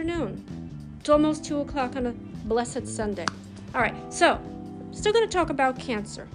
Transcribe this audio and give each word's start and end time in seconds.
afternoon. 0.00 0.42
It's 0.98 1.10
almost 1.10 1.44
2 1.44 1.60
o'clock 1.60 1.94
on 1.94 2.06
a 2.06 2.12
blessed 2.46 2.88
Sunday. 2.88 3.26
All 3.74 3.82
right, 3.82 3.94
so 4.10 4.40
still 4.92 5.12
going 5.12 5.28
to 5.28 5.32
talk 5.32 5.50
about 5.50 5.78
cancer 5.78 6.26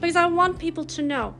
because 0.00 0.16
I 0.16 0.26
want 0.26 0.58
people 0.58 0.84
to 0.86 1.02
know 1.02 1.32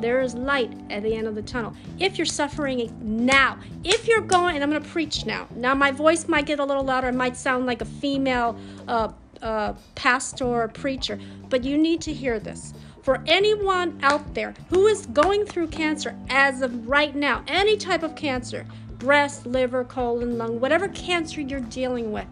there 0.00 0.22
is 0.22 0.34
light 0.34 0.72
at 0.90 1.04
the 1.04 1.14
end 1.14 1.28
of 1.28 1.36
the 1.36 1.42
tunnel. 1.42 1.72
If 2.00 2.18
you're 2.18 2.26
suffering 2.26 2.92
now, 3.00 3.60
if 3.84 4.08
you're 4.08 4.22
going, 4.22 4.56
and 4.56 4.64
I'm 4.64 4.70
going 4.70 4.82
to 4.82 4.88
preach 4.88 5.24
now. 5.24 5.46
Now, 5.54 5.72
my 5.72 5.92
voice 5.92 6.26
might 6.26 6.46
get 6.46 6.58
a 6.58 6.64
little 6.64 6.82
louder. 6.82 7.10
It 7.10 7.14
might 7.14 7.36
sound 7.36 7.64
like 7.64 7.80
a 7.80 7.84
female 7.84 8.58
uh, 8.88 9.12
uh, 9.40 9.74
pastor 9.94 10.46
or 10.46 10.66
preacher, 10.66 11.16
but 11.48 11.62
you 11.62 11.78
need 11.78 12.00
to 12.00 12.12
hear 12.12 12.40
this. 12.40 12.74
For 13.02 13.22
anyone 13.26 14.00
out 14.02 14.34
there 14.34 14.54
who 14.68 14.88
is 14.88 15.06
going 15.06 15.44
through 15.44 15.68
cancer 15.68 16.16
as 16.28 16.60
of 16.60 16.88
right 16.88 17.14
now, 17.14 17.44
any 17.46 17.76
type 17.76 18.02
of 18.02 18.16
cancer, 18.16 18.66
breast, 19.02 19.46
liver, 19.46 19.82
colon, 19.82 20.38
lung, 20.38 20.60
whatever 20.60 20.86
cancer 20.88 21.40
you're 21.40 21.58
dealing 21.58 22.12
with, 22.12 22.28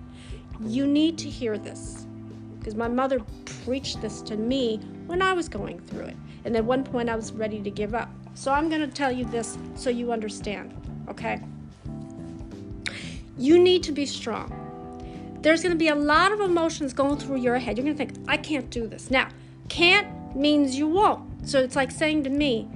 you 0.60 0.86
need 0.86 1.18
to 1.18 1.28
hear 1.28 1.58
this. 1.58 2.06
Because 2.60 2.76
my 2.76 2.86
mother 2.86 3.20
preached 3.64 4.00
this 4.00 4.22
to 4.22 4.36
me 4.36 4.76
when 5.06 5.20
I 5.20 5.32
was 5.32 5.48
going 5.48 5.80
through 5.80 6.04
it. 6.04 6.16
And 6.44 6.56
at 6.56 6.64
one 6.64 6.84
point, 6.84 7.08
I 7.08 7.16
was 7.16 7.32
ready 7.32 7.60
to 7.60 7.70
give 7.70 7.92
up. 7.92 8.08
So 8.34 8.52
I'm 8.52 8.68
going 8.68 8.82
to 8.82 8.86
tell 8.86 9.10
you 9.10 9.24
this 9.24 9.58
so 9.74 9.90
you 9.90 10.12
understand, 10.12 10.72
okay? 11.08 11.40
You 13.36 13.58
need 13.58 13.82
to 13.82 13.92
be 13.92 14.06
strong. 14.06 14.56
There's 15.40 15.62
going 15.62 15.72
to 15.72 15.78
be 15.78 15.88
a 15.88 15.94
lot 15.96 16.30
of 16.30 16.40
emotions 16.40 16.92
going 16.92 17.16
through 17.16 17.38
your 17.38 17.58
head. 17.58 17.78
You're 17.78 17.84
going 17.84 17.96
to 17.96 18.06
think, 18.06 18.24
I 18.28 18.36
can't 18.36 18.70
do 18.70 18.86
this. 18.86 19.10
Now, 19.10 19.28
can't 19.68 20.36
means 20.36 20.78
you 20.78 20.86
won't. 20.86 21.48
So 21.48 21.58
it's 21.58 21.74
like 21.74 21.90
saying 21.90 22.22
to 22.24 22.30
me, 22.30 22.68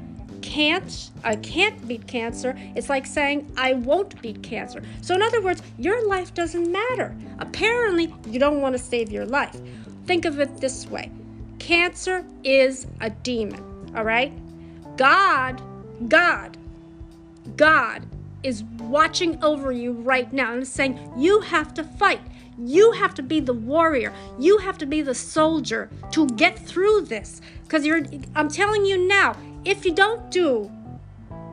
can't 0.54 1.10
I 1.24 1.34
can't 1.34 1.88
beat 1.88 2.06
cancer. 2.06 2.54
It's 2.76 2.88
like 2.88 3.06
saying 3.06 3.52
I 3.56 3.72
won't 3.72 4.22
beat 4.22 4.40
cancer. 4.44 4.82
So 5.00 5.16
in 5.16 5.22
other 5.22 5.42
words, 5.42 5.62
your 5.78 6.06
life 6.06 6.32
doesn't 6.32 6.70
matter. 6.70 7.12
Apparently, 7.40 8.14
you 8.28 8.38
don't 8.38 8.60
want 8.60 8.74
to 8.74 8.78
save 8.78 9.10
your 9.10 9.26
life. 9.26 9.56
Think 10.06 10.24
of 10.24 10.38
it 10.38 10.58
this 10.58 10.86
way. 10.86 11.10
Cancer 11.58 12.24
is 12.44 12.86
a 13.00 13.10
demon, 13.10 13.64
all 13.96 14.04
right? 14.04 14.32
God, 14.96 15.60
God, 16.08 16.56
God 17.56 18.06
is 18.44 18.62
watching 18.78 19.42
over 19.42 19.72
you 19.72 19.90
right 19.90 20.32
now 20.32 20.52
and 20.52 20.64
saying, 20.64 21.00
You 21.16 21.40
have 21.40 21.74
to 21.74 21.82
fight. 21.82 22.20
You 22.56 22.92
have 22.92 23.14
to 23.14 23.22
be 23.24 23.40
the 23.40 23.54
warrior. 23.54 24.12
You 24.38 24.58
have 24.58 24.78
to 24.78 24.86
be 24.86 25.02
the 25.02 25.16
soldier 25.16 25.90
to 26.12 26.28
get 26.28 26.56
through 26.56 27.06
this. 27.06 27.40
Because 27.64 27.84
you're, 27.84 28.02
I'm 28.36 28.48
telling 28.48 28.86
you 28.86 29.08
now, 29.08 29.34
if 29.64 29.84
you 29.84 29.92
don't 29.92 30.30
do 30.30 30.70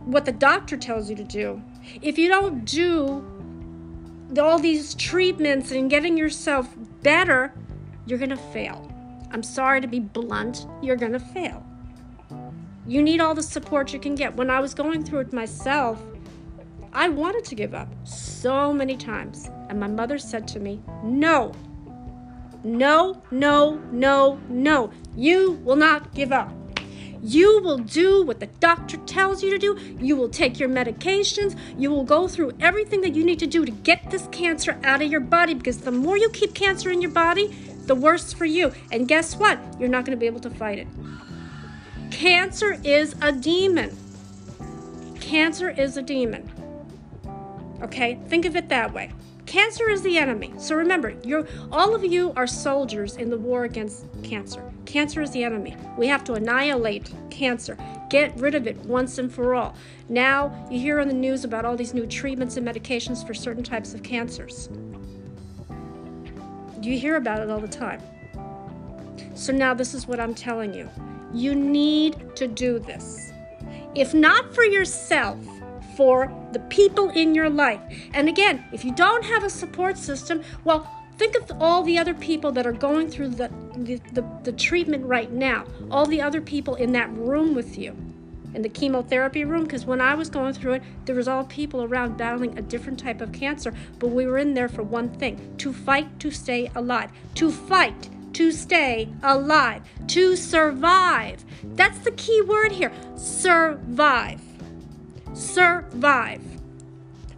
what 0.06 0.26
the 0.26 0.32
doctor 0.32 0.78
tells 0.78 1.10
you 1.10 1.16
to 1.16 1.24
do, 1.24 1.62
if 2.02 2.18
you 2.18 2.28
don't 2.28 2.66
do 2.66 3.26
all 4.40 4.60
these 4.60 4.94
treatments 4.96 5.72
and 5.72 5.90
getting 5.90 6.18
yourself 6.18 6.70
better, 7.02 7.54
you're 8.06 8.20
going 8.20 8.30
to 8.30 8.38
fail. 8.38 8.88
I'm 9.32 9.44
sorry 9.44 9.82
to 9.82 9.88
be 9.88 10.00
blunt, 10.00 10.68
you're 10.82 10.96
going 10.96 11.14
to 11.14 11.20
fail. 11.20 11.66
You 12.86 13.02
need 13.02 13.22
all 13.22 13.36
the 13.36 13.44
support 13.44 13.94
you 13.94 14.00
can 14.00 14.16
get. 14.16 14.36
When 14.36 14.50
I 14.50 14.60
was 14.60 14.74
going 14.74 15.04
through 15.04 15.20
it 15.20 15.34
myself, 15.34 16.02
I 16.94 17.08
wanted 17.08 17.46
to 17.46 17.56
give 17.56 17.74
up 17.74 17.88
so 18.06 18.74
many 18.74 18.98
times. 18.98 19.50
And 19.70 19.80
my 19.80 19.88
mother 19.88 20.18
said 20.18 20.48
to 20.50 20.60
me, 20.60 20.82
No, 21.04 21.54
no, 22.64 23.22
no, 23.32 23.82
no, 23.92 24.40
no. 24.50 24.92
You 25.16 25.54
will 25.64 25.78
not 25.78 26.14
give 26.14 26.32
up. 26.32 26.52
You 27.24 27.62
will 27.62 27.78
do 27.78 28.24
what 28.24 28.40
the 28.40 28.48
doctor 28.48 28.98
tells 28.98 29.44
you 29.44 29.52
to 29.52 29.58
do. 29.58 29.78
You 30.00 30.16
will 30.16 30.30
take 30.30 30.60
your 30.60 30.70
medications. 30.70 31.58
You 31.78 31.92
will 31.92 32.04
go 32.04 32.28
through 32.28 32.54
everything 32.60 33.02
that 33.02 33.16
you 33.16 33.24
need 33.24 33.40
to 33.40 33.48
do 33.48 33.64
to 33.64 33.72
get 33.72 34.10
this 34.10 34.28
cancer 34.32 34.80
out 34.84 35.02
of 35.02 35.12
your 35.12 35.20
body 35.20 35.54
because 35.54 35.80
the 35.80 35.92
more 35.92 36.18
you 36.18 36.30
keep 36.30 36.56
cancer 36.56 36.90
in 36.90 37.02
your 37.02 37.12
body, 37.12 37.48
the 37.86 37.96
worse 37.96 38.34
for 38.34 38.46
you. 38.46 38.72
And 38.92 39.08
guess 39.08 39.36
what? 39.36 39.60
You're 39.80 39.90
not 39.90 40.06
going 40.06 40.18
to 40.18 40.20
be 40.20 40.26
able 40.26 40.40
to 40.42 40.50
fight 40.50 40.80
it. 40.80 40.88
Cancer 42.10 42.80
is 42.84 43.16
a 43.22 43.32
demon. 43.32 43.96
Cancer 45.20 45.70
is 45.70 45.98
a 45.98 46.02
demon. 46.02 46.50
Okay? 47.82 48.20
Think 48.28 48.46
of 48.46 48.56
it 48.56 48.70
that 48.70 48.94
way. 48.94 49.12
Cancer 49.52 49.90
is 49.90 50.02
the 50.02 50.18
enemy. 50.18 50.54
So 50.58 50.78
remember, 50.78 51.14
you're 51.26 51.46
all 51.74 51.94
of 51.94 52.06
you 52.06 52.32
are 52.38 52.48
soldiers 52.48 53.18
in 53.18 53.30
the 53.30 53.38
war 53.38 53.66
against 53.66 54.06
cancer. 54.24 54.64
Cancer 54.86 55.22
is 55.22 55.32
the 55.32 55.44
enemy. 55.44 55.76
We 55.98 56.08
have 56.08 56.24
to 56.24 56.36
annihilate 56.36 57.14
cancer. 57.30 57.78
Get 58.10 58.34
rid 58.38 58.56
of 58.56 58.66
it 58.66 58.78
once 58.86 59.18
and 59.18 59.30
for 59.30 59.54
all. 59.54 59.76
Now, 60.08 60.66
you 60.72 60.80
hear 60.80 61.02
on 61.02 61.10
the 61.10 61.14
news 61.14 61.44
about 61.44 61.66
all 61.66 61.76
these 61.76 61.94
new 61.94 62.08
treatments 62.08 62.56
and 62.56 62.66
medications 62.66 63.28
for 63.28 63.34
certain 63.34 63.62
types 63.62 63.94
of 63.94 64.04
cancers. 64.04 64.70
You 66.82 66.98
hear 66.98 67.18
about 67.18 67.42
it 67.42 67.50
all 67.50 67.60
the 67.60 67.68
time. 67.68 68.02
So 69.34 69.52
now 69.52 69.74
this 69.74 69.94
is 69.94 70.08
what 70.08 70.22
I'm 70.22 70.34
telling 70.34 70.74
you. 70.74 70.90
You 71.34 71.56
need 71.56 72.38
to 72.38 72.48
do 72.48 72.80
this. 72.80 73.34
If 73.96 74.14
not 74.14 74.56
for 74.56 74.64
yourself, 74.64 75.38
for 75.96 76.32
the 76.52 76.60
people 76.60 77.10
in 77.10 77.36
your 77.36 77.50
life. 77.50 77.82
And 78.14 78.28
again, 78.28 78.64
if 78.72 78.84
you 78.84 78.94
don't 78.94 79.24
have 79.26 79.44
a 79.44 79.50
support 79.50 79.98
system, 79.98 80.44
well, 80.64 80.90
think 81.18 81.36
of 81.36 81.52
all 81.62 81.84
the 81.84 81.98
other 81.98 82.14
people 82.14 82.52
that 82.54 82.66
are 82.66 82.72
going 82.72 83.10
through 83.10 83.30
the, 83.30 83.50
the, 83.76 84.02
the, 84.14 84.26
the 84.44 84.52
treatment 84.52 85.06
right 85.06 85.32
now, 85.32 85.66
all 85.90 86.06
the 86.06 86.22
other 86.22 86.42
people 86.42 86.76
in 86.76 86.92
that 86.94 87.10
room 87.12 87.54
with 87.54 87.78
you 87.78 87.96
in 88.54 88.62
the 88.62 88.70
chemotherapy 88.70 89.46
room 89.46 89.64
because 89.64 89.86
when 89.86 90.02
I 90.02 90.14
was 90.14 90.30
going 90.30 90.54
through 90.54 90.74
it, 90.74 90.84
there 91.06 91.16
was 91.16 91.28
all 91.28 91.46
people 91.46 91.84
around 91.84 92.18
battling 92.18 92.58
a 92.58 92.62
different 92.62 93.00
type 93.00 93.22
of 93.22 93.32
cancer, 93.32 93.74
but 93.98 94.08
we 94.08 94.26
were 94.26 94.38
in 94.38 94.54
there 94.54 94.68
for 94.68 94.84
one 94.84 95.10
thing: 95.10 95.56
to 95.58 95.72
fight 95.72 96.20
to 96.20 96.32
stay 96.32 96.70
alive. 96.76 97.12
To 97.36 97.50
fight 97.50 98.10
to 98.34 98.52
stay 98.52 99.10
alive, 99.24 99.82
to 100.08 100.36
survive. 100.36 101.44
That's 101.64 102.00
the 102.00 102.12
key 102.12 102.42
word 102.42 102.72
here. 102.72 102.92
Survive. 103.16 104.42
Survive. 105.34 106.42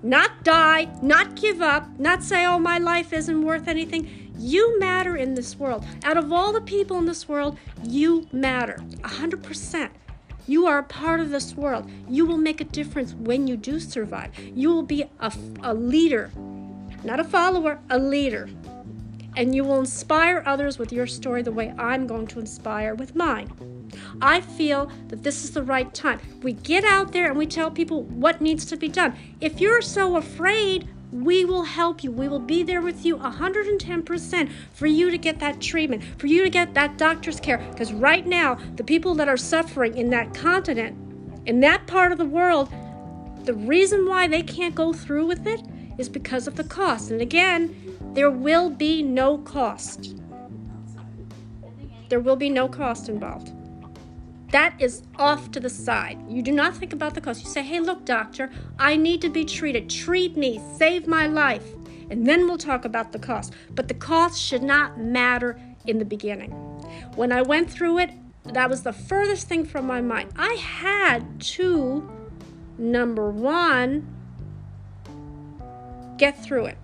Not 0.01 0.43
die, 0.43 0.89
not 1.01 1.35
give 1.35 1.61
up, 1.61 1.87
not 1.99 2.23
say, 2.23 2.45
oh, 2.45 2.59
my 2.59 2.77
life 2.77 3.13
isn't 3.13 3.41
worth 3.41 3.67
anything. 3.67 4.31
You 4.37 4.79
matter 4.79 5.15
in 5.15 5.35
this 5.35 5.55
world. 5.57 5.85
Out 6.03 6.17
of 6.17 6.33
all 6.33 6.51
the 6.51 6.61
people 6.61 6.97
in 6.97 7.05
this 7.05 7.29
world, 7.29 7.57
you 7.83 8.27
matter 8.31 8.77
100%. 9.01 9.89
You 10.45 10.67
are 10.67 10.79
a 10.79 10.83
part 10.83 11.21
of 11.21 11.29
this 11.29 11.55
world. 11.55 11.89
You 12.09 12.25
will 12.25 12.37
make 12.37 12.59
a 12.59 12.65
difference 12.65 13.13
when 13.13 13.47
you 13.47 13.55
do 13.55 13.79
survive. 13.79 14.37
You 14.37 14.69
will 14.69 14.83
be 14.83 15.05
a, 15.21 15.31
a 15.61 15.73
leader, 15.73 16.31
not 17.03 17.21
a 17.21 17.23
follower, 17.23 17.79
a 17.89 17.97
leader. 17.97 18.49
And 19.35 19.55
you 19.55 19.63
will 19.63 19.79
inspire 19.79 20.43
others 20.45 20.77
with 20.77 20.91
your 20.91 21.07
story 21.07 21.41
the 21.41 21.51
way 21.51 21.73
I'm 21.77 22.05
going 22.07 22.27
to 22.27 22.39
inspire 22.39 22.93
with 22.95 23.15
mine. 23.15 23.51
I 24.21 24.41
feel 24.41 24.91
that 25.07 25.23
this 25.23 25.43
is 25.43 25.51
the 25.51 25.63
right 25.63 25.93
time. 25.93 26.19
We 26.41 26.53
get 26.53 26.83
out 26.83 27.11
there 27.11 27.29
and 27.29 27.37
we 27.37 27.47
tell 27.47 27.71
people 27.71 28.03
what 28.03 28.41
needs 28.41 28.65
to 28.65 28.77
be 28.77 28.87
done. 28.87 29.15
If 29.41 29.59
you're 29.59 29.81
so 29.81 30.17
afraid, 30.17 30.87
we 31.11 31.45
will 31.45 31.63
help 31.63 32.03
you. 32.03 32.11
We 32.11 32.27
will 32.27 32.39
be 32.39 32.63
there 32.63 32.81
with 32.81 33.05
you 33.05 33.17
110% 33.17 34.51
for 34.71 34.87
you 34.87 35.11
to 35.11 35.17
get 35.17 35.39
that 35.39 35.61
treatment, 35.61 36.03
for 36.17 36.27
you 36.27 36.43
to 36.43 36.49
get 36.49 36.73
that 36.73 36.97
doctor's 36.97 37.39
care. 37.39 37.59
Because 37.71 37.93
right 37.93 38.25
now, 38.25 38.57
the 38.75 38.83
people 38.83 39.13
that 39.15 39.29
are 39.29 39.37
suffering 39.37 39.95
in 39.95 40.09
that 40.09 40.33
continent, 40.33 40.97
in 41.45 41.59
that 41.59 41.85
part 41.85 42.11
of 42.11 42.17
the 42.17 42.25
world, 42.25 42.73
the 43.43 43.53
reason 43.53 44.07
why 44.07 44.27
they 44.27 44.41
can't 44.41 44.73
go 44.73 44.93
through 44.93 45.25
with 45.27 45.45
it 45.45 45.61
is 45.97 46.09
because 46.09 46.47
of 46.47 46.55
the 46.55 46.63
cost. 46.63 47.11
And 47.11 47.21
again, 47.21 47.75
there 48.13 48.31
will 48.31 48.69
be 48.69 49.01
no 49.01 49.39
cost. 49.39 50.15
There 52.09 52.19
will 52.19 52.35
be 52.35 52.49
no 52.49 52.67
cost 52.67 53.09
involved. 53.09 53.51
That 54.51 54.79
is 54.79 55.01
off 55.17 55.49
to 55.51 55.59
the 55.59 55.69
side. 55.69 56.19
You 56.29 56.43
do 56.43 56.51
not 56.51 56.77
think 56.77 56.93
about 56.93 57.15
the 57.15 57.21
cost. 57.21 57.43
You 57.43 57.49
say, 57.49 57.63
hey, 57.63 57.79
look, 57.79 58.05
doctor, 58.05 58.51
I 58.77 58.95
need 58.95 59.19
to 59.21 59.29
be 59.29 59.43
treated. 59.43 59.89
Treat 59.89 60.37
me, 60.37 60.61
save 60.77 61.07
my 61.07 61.25
life. 61.25 61.65
And 62.11 62.27
then 62.27 62.45
we'll 62.45 62.59
talk 62.59 62.85
about 62.85 63.13
the 63.13 63.17
cost. 63.17 63.53
But 63.71 63.87
the 63.87 63.95
cost 63.95 64.39
should 64.39 64.61
not 64.61 64.99
matter 64.99 65.59
in 65.87 65.97
the 65.97 66.05
beginning. 66.05 66.51
When 67.15 67.31
I 67.31 67.41
went 67.41 67.67
through 67.67 67.97
it, 67.97 68.11
that 68.43 68.69
was 68.69 68.83
the 68.83 68.93
furthest 68.93 69.47
thing 69.47 69.65
from 69.65 69.87
my 69.87 70.01
mind. 70.01 70.33
I 70.37 70.53
had 70.53 71.41
to, 71.41 72.07
number 72.77 73.31
one, 73.31 74.07
get 76.17 76.43
through 76.43 76.65
it. 76.65 76.77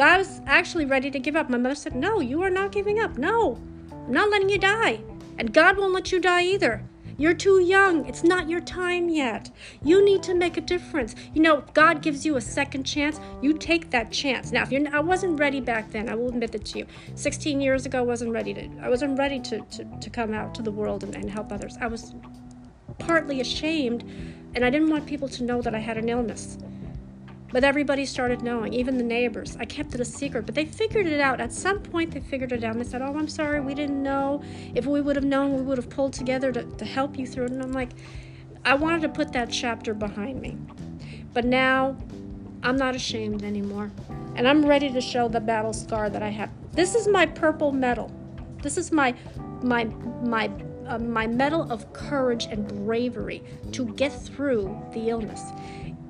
I 0.00 0.18
was 0.18 0.40
actually 0.46 0.84
ready 0.84 1.10
to 1.10 1.18
give 1.18 1.36
up. 1.36 1.50
My 1.50 1.58
mother 1.58 1.74
said, 1.74 1.94
No, 1.94 2.20
you 2.20 2.42
are 2.42 2.50
not 2.50 2.72
giving 2.72 3.00
up. 3.00 3.18
No, 3.18 3.58
I'm 3.92 4.12
not 4.12 4.30
letting 4.30 4.48
you 4.48 4.58
die. 4.58 5.00
And 5.38 5.52
God 5.52 5.76
won't 5.76 5.92
let 5.92 6.12
you 6.12 6.20
die 6.20 6.42
either. 6.42 6.82
You're 7.16 7.34
too 7.34 7.60
young. 7.60 8.06
It's 8.06 8.22
not 8.22 8.48
your 8.48 8.60
time 8.60 9.08
yet. 9.08 9.50
You 9.82 10.04
need 10.04 10.22
to 10.22 10.34
make 10.34 10.56
a 10.56 10.60
difference. 10.60 11.16
You 11.34 11.42
know, 11.42 11.64
God 11.74 12.00
gives 12.00 12.24
you 12.24 12.36
a 12.36 12.40
second 12.40 12.84
chance. 12.84 13.18
You 13.42 13.54
take 13.54 13.90
that 13.90 14.12
chance. 14.12 14.52
Now, 14.52 14.62
if 14.62 14.70
you're, 14.70 14.86
I 14.94 15.00
wasn't 15.00 15.40
ready 15.40 15.60
back 15.60 15.90
then. 15.90 16.08
I 16.08 16.14
will 16.14 16.28
admit 16.28 16.52
that 16.52 16.64
to 16.66 16.78
you. 16.78 16.86
16 17.16 17.60
years 17.60 17.86
ago, 17.86 17.98
I 17.98 18.02
wasn't 18.02 18.30
ready 18.30 18.54
to. 18.54 18.70
I 18.80 18.88
wasn't 18.88 19.18
ready 19.18 19.40
to 19.40 19.60
to, 19.60 19.84
to 20.00 20.10
come 20.10 20.32
out 20.32 20.54
to 20.54 20.62
the 20.62 20.70
world 20.70 21.02
and, 21.02 21.16
and 21.16 21.28
help 21.28 21.50
others. 21.50 21.76
I 21.80 21.88
was 21.88 22.14
partly 22.98 23.40
ashamed, 23.40 24.04
and 24.54 24.64
I 24.64 24.70
didn't 24.70 24.90
want 24.90 25.06
people 25.06 25.28
to 25.28 25.42
know 25.42 25.60
that 25.62 25.74
I 25.74 25.78
had 25.78 25.98
an 25.98 26.08
illness. 26.08 26.56
But 27.50 27.64
everybody 27.64 28.04
started 28.04 28.42
knowing, 28.42 28.74
even 28.74 28.98
the 28.98 29.04
neighbors. 29.04 29.56
I 29.58 29.64
kept 29.64 29.94
it 29.94 30.00
a 30.00 30.04
secret, 30.04 30.44
but 30.44 30.54
they 30.54 30.66
figured 30.66 31.06
it 31.06 31.20
out. 31.20 31.40
At 31.40 31.52
some 31.52 31.80
point, 31.80 32.12
they 32.12 32.20
figured 32.20 32.52
it 32.52 32.62
out. 32.62 32.72
And 32.72 32.84
they 32.84 32.88
said, 32.88 33.00
Oh, 33.00 33.16
I'm 33.16 33.28
sorry, 33.28 33.60
we 33.60 33.74
didn't 33.74 34.02
know. 34.02 34.42
If 34.74 34.84
we 34.84 35.00
would 35.00 35.16
have 35.16 35.24
known, 35.24 35.56
we 35.56 35.62
would 35.62 35.78
have 35.78 35.88
pulled 35.88 36.12
together 36.12 36.52
to, 36.52 36.64
to 36.64 36.84
help 36.84 37.18
you 37.18 37.26
through 37.26 37.46
it. 37.46 37.52
And 37.52 37.62
I'm 37.62 37.72
like, 37.72 37.90
I 38.64 38.74
wanted 38.74 39.00
to 39.02 39.08
put 39.08 39.32
that 39.32 39.50
chapter 39.50 39.94
behind 39.94 40.42
me. 40.42 40.58
But 41.32 41.46
now, 41.46 41.96
I'm 42.62 42.76
not 42.76 42.94
ashamed 42.94 43.42
anymore. 43.42 43.90
And 44.34 44.46
I'm 44.46 44.64
ready 44.64 44.90
to 44.90 45.00
show 45.00 45.28
the 45.28 45.40
battle 45.40 45.72
scar 45.72 46.10
that 46.10 46.22
I 46.22 46.28
have. 46.28 46.50
This 46.72 46.94
is 46.94 47.08
my 47.08 47.24
purple 47.24 47.72
medal. 47.72 48.12
This 48.62 48.76
is 48.76 48.92
my 48.92 49.14
my 49.62 49.84
my 50.22 50.50
uh, 50.86 50.98
my 50.98 51.26
medal 51.26 51.70
of 51.70 51.92
courage 51.92 52.46
and 52.46 52.66
bravery 52.84 53.42
to 53.72 53.86
get 53.94 54.12
through 54.12 54.76
the 54.92 55.08
illness 55.08 55.42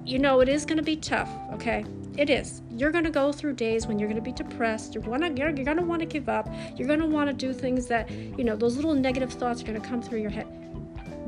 you 0.09 0.19
know, 0.19 0.41
it 0.41 0.49
is 0.49 0.65
going 0.65 0.79
to 0.79 0.83
be 0.83 0.97
tough, 0.97 1.29
okay? 1.53 1.85
It 2.17 2.31
is. 2.31 2.63
You're 2.71 2.91
going 2.91 3.05
to 3.05 3.11
go 3.11 3.31
through 3.31 3.53
days 3.53 3.87
when 3.87 3.99
you're 3.99 4.09
going 4.09 4.23
to 4.23 4.23
be 4.23 4.33
depressed. 4.33 4.95
You're, 4.95 5.05
wanna, 5.05 5.31
you're, 5.35 5.51
you're 5.51 5.67
going 5.67 5.77
to 5.77 5.83
want 5.83 6.01
to 6.01 6.07
give 6.07 6.31
up. 6.31 6.49
You're 6.77 6.89
going 6.89 7.01
to 7.01 7.07
want 7.07 7.29
to 7.29 7.35
do 7.35 7.53
things 7.53 7.87
that, 7.89 8.11
you 8.11 8.43
know, 8.43 8.57
those 8.57 8.77
little 8.77 8.95
negative 8.95 9.31
thoughts 9.31 9.61
are 9.61 9.67
going 9.67 9.81
to 9.81 9.87
come 9.87 10.01
through 10.01 10.21
your 10.21 10.31
head. 10.31 10.47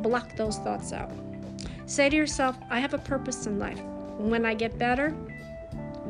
Block 0.03 0.35
those 0.35 0.57
thoughts 0.59 0.95
out. 0.95 1.13
Say 1.85 2.09
to 2.09 2.17
yourself, 2.17 2.57
I 2.71 2.81
have 2.81 2.95
a 2.95 2.99
purpose 2.99 3.47
in 3.47 3.59
life. 3.59 3.81
When 4.17 4.47
I 4.47 4.55
get 4.55 4.79
better, 4.79 5.11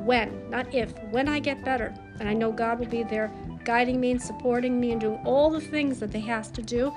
when, 0.05 0.49
not 0.49 0.72
if, 0.72 0.96
when 1.11 1.28
I 1.28 1.40
get 1.40 1.64
better, 1.64 1.93
and 2.20 2.28
I 2.28 2.34
know 2.34 2.52
God 2.52 2.78
will 2.78 2.87
be 2.87 3.02
there 3.02 3.32
guiding 3.64 4.00
me 4.00 4.12
and 4.12 4.22
supporting 4.22 4.81
me 4.81 4.93
and 4.93 5.00
doing 5.00 5.20
all 5.25 5.50
the 5.50 5.61
things 5.61 5.99
that 5.99 6.14
He 6.14 6.20
has 6.20 6.52
to 6.52 6.62
do, 6.62 6.93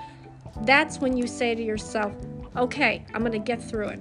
that's 0.61 0.99
when 0.99 1.17
you 1.17 1.25
say 1.25 1.55
to 1.55 1.63
yourself, 1.63 2.13
okay, 2.55 3.03
I'm 3.15 3.21
going 3.21 3.31
to 3.31 3.39
get 3.39 3.59
through 3.59 3.87
it 3.87 3.99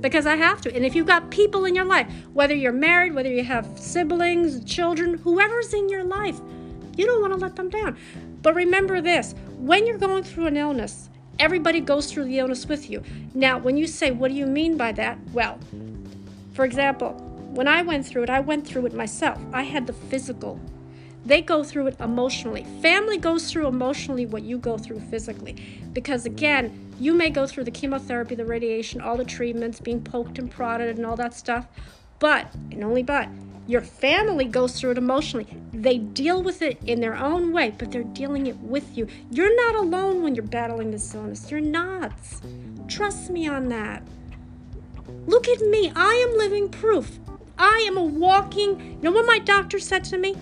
because 0.00 0.26
I 0.26 0.36
have 0.36 0.60
to. 0.62 0.74
And 0.74 0.84
if 0.84 0.94
you've 0.94 1.06
got 1.06 1.30
people 1.30 1.64
in 1.64 1.74
your 1.74 1.84
life, 1.84 2.10
whether 2.32 2.54
you're 2.54 2.72
married, 2.72 3.14
whether 3.14 3.30
you 3.30 3.44
have 3.44 3.78
siblings, 3.78 4.64
children, 4.64 5.14
whoever's 5.14 5.72
in 5.74 5.88
your 5.88 6.04
life, 6.04 6.40
you 6.96 7.06
don't 7.06 7.20
want 7.20 7.32
to 7.32 7.38
let 7.38 7.56
them 7.56 7.68
down. 7.68 7.96
But 8.42 8.54
remember 8.54 9.00
this 9.00 9.34
when 9.56 9.86
you're 9.86 9.98
going 9.98 10.22
through 10.22 10.46
an 10.46 10.56
illness, 10.56 11.10
everybody 11.38 11.80
goes 11.80 12.10
through 12.10 12.24
the 12.24 12.38
illness 12.38 12.66
with 12.66 12.90
you. 12.90 13.02
Now, 13.34 13.58
when 13.58 13.76
you 13.76 13.86
say, 13.86 14.10
What 14.10 14.28
do 14.28 14.34
you 14.34 14.46
mean 14.46 14.76
by 14.76 14.92
that? 14.92 15.18
Well, 15.32 15.58
for 16.54 16.64
example, 16.64 17.12
when 17.54 17.68
I 17.68 17.82
went 17.82 18.06
through 18.06 18.24
it, 18.24 18.30
I 18.30 18.40
went 18.40 18.66
through 18.66 18.86
it 18.86 18.94
myself. 18.94 19.38
I 19.52 19.62
had 19.62 19.86
the 19.86 19.92
physical 19.92 20.60
they 21.28 21.42
go 21.42 21.62
through 21.62 21.88
it 21.88 22.00
emotionally. 22.00 22.64
Family 22.80 23.18
goes 23.18 23.50
through 23.50 23.66
emotionally 23.66 24.24
what 24.24 24.42
you 24.42 24.58
go 24.58 24.78
through 24.78 25.00
physically. 25.00 25.54
Because 25.92 26.24
again, 26.24 26.94
you 26.98 27.12
may 27.12 27.28
go 27.28 27.46
through 27.46 27.64
the 27.64 27.70
chemotherapy, 27.70 28.34
the 28.34 28.44
radiation, 28.44 29.00
all 29.00 29.16
the 29.16 29.24
treatments, 29.24 29.78
being 29.78 30.02
poked 30.02 30.38
and 30.38 30.50
prodded, 30.50 30.96
and 30.96 31.04
all 31.04 31.16
that 31.16 31.34
stuff. 31.34 31.66
But, 32.18 32.52
and 32.72 32.82
only 32.82 33.02
but, 33.02 33.28
your 33.66 33.82
family 33.82 34.46
goes 34.46 34.80
through 34.80 34.92
it 34.92 34.98
emotionally. 34.98 35.46
They 35.72 35.98
deal 35.98 36.42
with 36.42 36.62
it 36.62 36.82
in 36.84 37.00
their 37.00 37.14
own 37.14 37.52
way, 37.52 37.74
but 37.76 37.92
they're 37.92 38.02
dealing 38.02 38.46
it 38.46 38.56
with 38.60 38.96
you. 38.96 39.06
You're 39.30 39.54
not 39.54 39.76
alone 39.76 40.22
when 40.22 40.34
you're 40.34 40.44
battling 40.44 40.90
this 40.90 41.14
illness. 41.14 41.50
You're 41.50 41.60
not. 41.60 42.12
Trust 42.88 43.28
me 43.28 43.46
on 43.46 43.68
that. 43.68 44.02
Look 45.26 45.46
at 45.46 45.60
me. 45.60 45.92
I 45.94 46.14
am 46.14 46.38
living 46.38 46.70
proof. 46.70 47.18
I 47.58 47.84
am 47.86 47.98
a 47.98 48.02
walking. 48.02 48.80
You 48.80 48.98
know 49.02 49.12
what 49.12 49.26
my 49.26 49.38
doctor 49.38 49.78
said 49.78 50.04
to 50.04 50.16
me? 50.16 50.34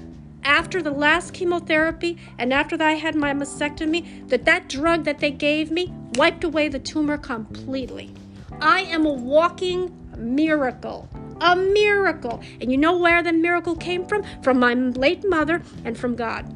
After 0.46 0.80
the 0.80 0.92
last 0.92 1.34
chemotherapy 1.34 2.16
and 2.38 2.52
after 2.52 2.76
that 2.76 2.86
I 2.86 2.94
had 2.94 3.16
my 3.16 3.34
mastectomy 3.34 4.28
that 4.28 4.44
that 4.44 4.68
drug 4.68 5.04
that 5.04 5.18
they 5.18 5.32
gave 5.32 5.72
me 5.72 5.92
wiped 6.14 6.44
away 6.44 6.68
the 6.68 6.78
tumor 6.78 7.18
completely. 7.18 8.14
I 8.60 8.82
am 8.82 9.04
a 9.04 9.12
walking 9.12 9.92
miracle. 10.16 11.08
A 11.40 11.56
miracle. 11.56 12.40
And 12.60 12.70
you 12.70 12.78
know 12.78 12.96
where 12.96 13.22
the 13.22 13.32
miracle 13.32 13.74
came 13.74 14.06
from? 14.06 14.22
From 14.42 14.60
my 14.60 14.72
late 14.72 15.28
mother 15.28 15.62
and 15.84 15.98
from 15.98 16.14
God. 16.14 16.46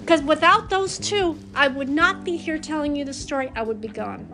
Because 0.00 0.22
without 0.22 0.68
those 0.68 0.98
two, 0.98 1.38
I 1.54 1.66
would 1.68 1.88
not 1.88 2.24
be 2.24 2.36
here 2.36 2.58
telling 2.58 2.94
you 2.94 3.04
the 3.04 3.14
story. 3.14 3.50
I 3.56 3.62
would 3.62 3.80
be 3.80 3.88
gone. 3.88 4.28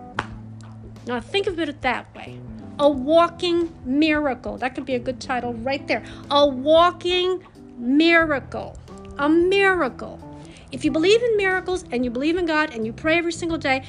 Now 1.06 1.20
think 1.20 1.46
of 1.46 1.60
it 1.60 1.80
that 1.82 2.14
way. 2.14 2.40
A 2.80 2.90
walking 2.90 3.72
miracle. 3.84 4.58
That 4.58 4.74
could 4.74 4.84
be 4.84 4.96
a 4.96 4.98
good 4.98 5.20
title 5.20 5.54
right 5.54 5.86
there. 5.86 6.04
A 6.30 6.46
walking 6.46 7.42
miracle 7.78 8.76
a 9.18 9.28
miracle. 9.28 10.20
If 10.72 10.84
you 10.84 10.90
believe 10.90 11.22
in 11.22 11.36
miracles 11.36 11.84
and 11.90 12.04
you 12.04 12.10
believe 12.10 12.36
in 12.36 12.46
God 12.46 12.74
and 12.74 12.84
you 12.84 12.92
pray 12.92 13.18
every 13.18 13.32
single 13.32 13.58
day, 13.58 13.82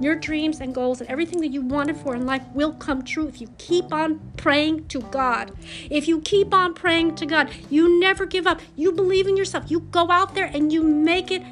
your 0.00 0.16
dreams 0.16 0.60
and 0.60 0.74
goals 0.74 1.00
and 1.00 1.08
everything 1.08 1.40
that 1.40 1.48
you 1.48 1.60
wanted 1.60 1.96
for 1.96 2.16
in 2.16 2.26
life 2.26 2.42
will 2.52 2.72
come 2.72 3.04
true 3.04 3.28
if 3.28 3.40
you 3.40 3.48
keep 3.58 3.92
on 3.92 4.18
praying 4.36 4.88
to 4.88 5.00
God. 5.00 5.52
If 5.90 6.08
you 6.08 6.20
keep 6.20 6.52
on 6.52 6.74
praying 6.74 7.14
to 7.16 7.26
God, 7.26 7.50
you 7.70 8.00
never 8.00 8.26
give 8.26 8.46
up. 8.46 8.60
You 8.74 8.90
believe 8.90 9.28
in 9.28 9.36
yourself. 9.36 9.70
You 9.70 9.80
go 9.80 10.10
out 10.10 10.34
there 10.34 10.46
and 10.46 10.72
you 10.72 10.82
make 10.82 11.30
it. 11.30 11.42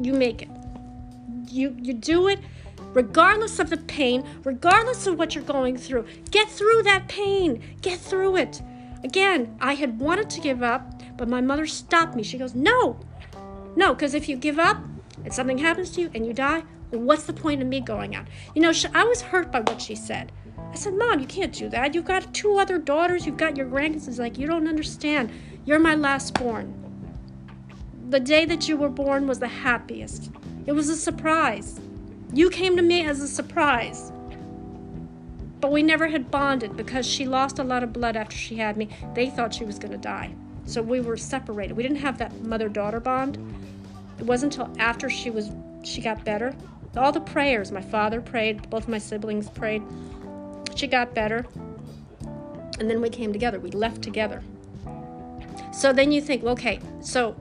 You 0.00 0.12
make 0.12 0.42
it. 0.42 0.48
You 1.48 1.74
you 1.80 1.94
do 1.94 2.28
it 2.28 2.40
regardless 2.92 3.58
of 3.58 3.70
the 3.70 3.76
pain, 3.76 4.24
regardless 4.44 5.06
of 5.06 5.18
what 5.18 5.34
you're 5.34 5.44
going 5.44 5.76
through. 5.76 6.06
Get 6.30 6.48
through 6.48 6.82
that 6.82 7.08
pain. 7.08 7.62
Get 7.80 7.98
through 7.98 8.36
it. 8.36 8.62
Again, 9.04 9.56
I 9.60 9.74
had 9.74 10.00
wanted 10.00 10.30
to 10.30 10.40
give 10.40 10.62
up. 10.62 10.95
But 11.16 11.28
my 11.28 11.40
mother 11.40 11.66
stopped 11.66 12.14
me. 12.14 12.22
She 12.22 12.38
goes, 12.38 12.54
No, 12.54 12.98
no, 13.76 13.94
because 13.94 14.14
if 14.14 14.28
you 14.28 14.36
give 14.36 14.58
up 14.58 14.78
and 15.24 15.32
something 15.32 15.58
happens 15.58 15.90
to 15.92 16.02
you 16.02 16.10
and 16.14 16.26
you 16.26 16.32
die, 16.32 16.62
well, 16.90 17.00
what's 17.02 17.24
the 17.24 17.32
point 17.32 17.62
of 17.62 17.68
me 17.68 17.80
going 17.80 18.14
out? 18.14 18.26
You 18.54 18.62
know, 18.62 18.72
she, 18.72 18.88
I 18.94 19.04
was 19.04 19.20
hurt 19.20 19.50
by 19.50 19.60
what 19.60 19.80
she 19.80 19.94
said. 19.94 20.32
I 20.58 20.74
said, 20.74 20.94
Mom, 20.94 21.20
you 21.20 21.26
can't 21.26 21.52
do 21.52 21.68
that. 21.70 21.94
You've 21.94 22.04
got 22.04 22.32
two 22.34 22.58
other 22.58 22.78
daughters, 22.78 23.26
you've 23.26 23.36
got 23.36 23.56
your 23.56 23.66
grandkids. 23.66 24.08
It's 24.08 24.18
like, 24.18 24.38
You 24.38 24.46
don't 24.46 24.68
understand. 24.68 25.30
You're 25.64 25.78
my 25.78 25.94
last 25.94 26.34
born. 26.34 26.74
The 28.08 28.20
day 28.20 28.44
that 28.44 28.68
you 28.68 28.76
were 28.76 28.88
born 28.88 29.26
was 29.26 29.40
the 29.40 29.48
happiest. 29.48 30.30
It 30.66 30.72
was 30.72 30.88
a 30.88 30.96
surprise. 30.96 31.80
You 32.32 32.50
came 32.50 32.76
to 32.76 32.82
me 32.82 33.04
as 33.04 33.20
a 33.20 33.28
surprise. 33.28 34.12
But 35.60 35.72
we 35.72 35.82
never 35.82 36.06
had 36.06 36.30
bonded 36.30 36.76
because 36.76 37.06
she 37.06 37.26
lost 37.26 37.58
a 37.58 37.64
lot 37.64 37.82
of 37.82 37.92
blood 37.92 38.16
after 38.16 38.36
she 38.36 38.56
had 38.56 38.76
me. 38.76 38.88
They 39.14 39.28
thought 39.30 39.54
she 39.54 39.64
was 39.64 39.78
going 39.78 39.92
to 39.92 39.98
die. 39.98 40.34
So 40.66 40.82
we 40.82 41.00
were 41.00 41.16
separated. 41.16 41.76
We 41.76 41.82
didn't 41.82 41.98
have 41.98 42.18
that 42.18 42.42
mother-daughter 42.42 43.00
bond. 43.00 43.38
It 44.18 44.26
wasn't 44.26 44.56
until 44.58 44.74
after 44.80 45.08
she 45.08 45.30
was 45.30 45.50
she 45.82 46.00
got 46.00 46.24
better. 46.24 46.54
All 46.96 47.12
the 47.12 47.20
prayers, 47.20 47.70
my 47.70 47.80
father 47.80 48.20
prayed, 48.20 48.68
both 48.70 48.88
my 48.88 48.98
siblings 48.98 49.48
prayed. 49.48 49.82
She 50.74 50.86
got 50.86 51.14
better. 51.14 51.46
And 52.78 52.90
then 52.90 53.00
we 53.00 53.08
came 53.08 53.32
together. 53.32 53.60
We 53.60 53.70
left 53.70 54.02
together. 54.02 54.42
So 55.72 55.92
then 55.92 56.10
you 56.10 56.20
think, 56.20 56.42
okay, 56.42 56.80
so 57.00 57.36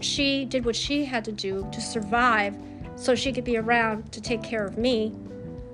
she 0.00 0.44
did 0.44 0.64
what 0.64 0.76
she 0.76 1.04
had 1.04 1.24
to 1.24 1.32
do 1.32 1.68
to 1.72 1.80
survive 1.80 2.56
so 2.96 3.14
she 3.14 3.32
could 3.32 3.44
be 3.44 3.56
around 3.56 4.12
to 4.12 4.20
take 4.20 4.42
care 4.42 4.64
of 4.64 4.78
me. 4.78 5.12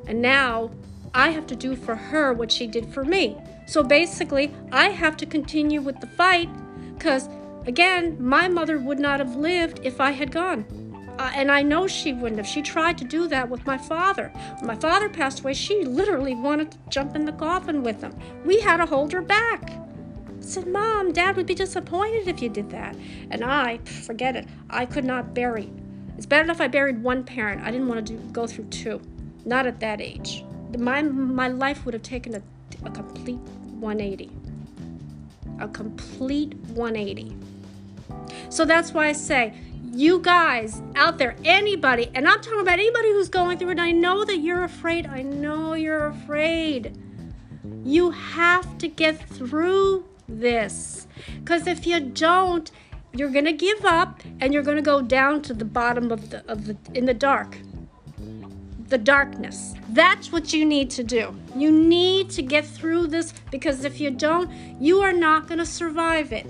And 0.06 0.20
now 0.20 0.70
I 1.14 1.30
have 1.30 1.46
to 1.48 1.56
do 1.56 1.76
for 1.76 1.94
her 1.94 2.32
what 2.32 2.50
she 2.50 2.66
did 2.66 2.86
for 2.92 3.04
me. 3.04 3.36
So 3.66 3.82
basically, 3.82 4.52
I 4.70 4.88
have 4.88 5.16
to 5.18 5.26
continue 5.26 5.80
with 5.80 6.00
the 6.00 6.06
fight 6.06 6.48
because, 6.94 7.28
again, 7.66 8.16
my 8.20 8.48
mother 8.48 8.78
would 8.78 8.98
not 8.98 9.20
have 9.20 9.36
lived 9.36 9.80
if 9.82 10.00
I 10.00 10.10
had 10.10 10.30
gone. 10.30 10.64
Uh, 11.18 11.30
and 11.34 11.52
I 11.52 11.62
know 11.62 11.86
she 11.86 12.12
wouldn't 12.12 12.38
have. 12.38 12.46
She 12.46 12.62
tried 12.62 12.98
to 12.98 13.04
do 13.04 13.28
that 13.28 13.48
with 13.48 13.66
my 13.66 13.76
father. 13.76 14.28
When 14.58 14.66
my 14.66 14.76
father 14.76 15.08
passed 15.08 15.40
away, 15.40 15.54
she 15.54 15.84
literally 15.84 16.34
wanted 16.34 16.72
to 16.72 16.78
jump 16.88 17.14
in 17.14 17.24
the 17.24 17.32
coffin 17.32 17.82
with 17.82 18.00
him. 18.00 18.16
We 18.44 18.60
had 18.60 18.78
to 18.78 18.86
hold 18.86 19.12
her 19.12 19.20
back. 19.20 19.70
I 19.70 20.40
said, 20.40 20.66
Mom, 20.66 21.12
Dad 21.12 21.36
would 21.36 21.46
be 21.46 21.54
disappointed 21.54 22.28
if 22.28 22.42
you 22.42 22.48
did 22.48 22.70
that. 22.70 22.96
And 23.30 23.44
I, 23.44 23.78
forget 23.78 24.36
it, 24.36 24.48
I 24.70 24.86
could 24.86 25.04
not 25.04 25.34
bury. 25.34 25.70
It's 26.16 26.26
bad 26.26 26.44
enough 26.44 26.60
I 26.60 26.68
buried 26.68 27.02
one 27.02 27.24
parent. 27.24 27.62
I 27.62 27.70
didn't 27.70 27.88
want 27.88 28.06
to 28.06 28.14
do, 28.14 28.18
go 28.32 28.46
through 28.46 28.66
two. 28.66 29.00
Not 29.44 29.66
at 29.66 29.80
that 29.80 30.00
age. 30.00 30.44
My, 30.78 31.02
my 31.02 31.48
life 31.48 31.84
would 31.84 31.94
have 31.94 32.02
taken 32.02 32.34
a 32.34 32.42
a 32.84 32.90
complete 32.90 33.40
180. 33.80 34.30
A 35.60 35.68
complete 35.68 36.54
180. 36.54 37.36
So 38.48 38.64
that's 38.64 38.92
why 38.92 39.08
I 39.08 39.12
say, 39.12 39.54
you 39.92 40.20
guys 40.20 40.80
out 40.94 41.18
there, 41.18 41.36
anybody, 41.44 42.10
and 42.14 42.26
I'm 42.26 42.40
talking 42.40 42.60
about 42.60 42.78
anybody 42.78 43.10
who's 43.12 43.28
going 43.28 43.58
through 43.58 43.70
it, 43.70 43.78
I 43.78 43.92
know 43.92 44.24
that 44.24 44.38
you're 44.38 44.64
afraid. 44.64 45.06
I 45.06 45.22
know 45.22 45.74
you're 45.74 46.06
afraid. 46.06 46.96
You 47.84 48.10
have 48.10 48.78
to 48.78 48.88
get 48.88 49.28
through 49.28 50.04
this. 50.28 51.06
Because 51.40 51.66
if 51.66 51.86
you 51.86 52.00
don't, 52.00 52.70
you're 53.12 53.30
going 53.30 53.44
to 53.44 53.52
give 53.52 53.84
up 53.84 54.20
and 54.40 54.54
you're 54.54 54.62
going 54.62 54.76
to 54.76 54.82
go 54.82 55.02
down 55.02 55.42
to 55.42 55.54
the 55.54 55.64
bottom 55.64 56.10
of 56.10 56.30
the, 56.30 56.50
of 56.50 56.66
the, 56.66 56.76
in 56.94 57.04
the 57.04 57.14
dark 57.14 57.58
the 58.92 58.98
darkness. 58.98 59.74
That's 59.88 60.30
what 60.30 60.52
you 60.52 60.66
need 60.66 60.90
to 60.90 61.02
do. 61.02 61.34
You 61.56 61.70
need 61.70 62.28
to 62.32 62.42
get 62.42 62.66
through 62.66 63.06
this 63.06 63.32
because 63.50 63.86
if 63.86 64.00
you 64.00 64.10
don't, 64.10 64.50
you 64.78 65.00
are 65.00 65.14
not 65.14 65.48
going 65.48 65.60
to 65.60 65.64
survive 65.66 66.30
it. 66.30 66.44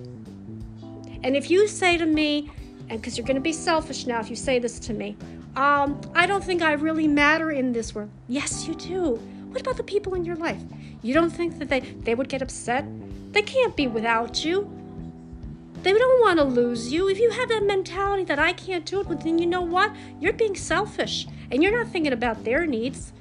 And 1.22 1.36
if 1.36 1.52
you 1.52 1.68
say 1.68 1.96
to 1.96 2.04
me, 2.04 2.50
and 2.88 3.00
because 3.00 3.16
you're 3.16 3.26
going 3.26 3.36
to 3.36 3.40
be 3.40 3.52
selfish 3.52 4.08
now 4.08 4.18
if 4.18 4.28
you 4.28 4.34
say 4.34 4.58
this 4.58 4.80
to 4.80 4.92
me, 4.92 5.16
um, 5.54 6.00
I 6.16 6.26
don't 6.26 6.42
think 6.42 6.62
I 6.62 6.72
really 6.72 7.06
matter 7.06 7.52
in 7.52 7.72
this 7.72 7.94
world. 7.94 8.10
Yes, 8.26 8.66
you 8.66 8.74
do. 8.74 9.20
What 9.50 9.60
about 9.60 9.76
the 9.76 9.84
people 9.84 10.14
in 10.14 10.24
your 10.24 10.36
life? 10.36 10.60
You 11.02 11.14
don't 11.14 11.30
think 11.30 11.60
that 11.60 11.68
they, 11.68 11.78
they 11.78 12.16
would 12.16 12.28
get 12.28 12.42
upset? 12.42 12.84
They 13.30 13.42
can't 13.42 13.76
be 13.76 13.86
without 13.86 14.44
you. 14.44 14.68
They 15.84 15.92
don't 15.92 16.20
want 16.20 16.38
to 16.38 16.44
lose 16.44 16.92
you. 16.92 17.08
If 17.08 17.20
you 17.20 17.30
have 17.30 17.48
that 17.50 17.64
mentality 17.64 18.24
that 18.24 18.40
I 18.40 18.52
can't 18.52 18.84
do 18.84 19.00
it, 19.00 19.06
well, 19.06 19.18
then 19.18 19.38
you 19.38 19.46
know 19.46 19.62
what? 19.62 19.94
You're 20.20 20.32
being 20.32 20.56
selfish 20.56 21.28
and 21.52 21.62
you're 21.62 21.76
not 21.76 21.92
thinking 21.92 22.14
about 22.14 22.42
their 22.44 22.66
needs. 22.66 23.12